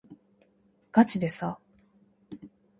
[0.91, 1.59] がちでさ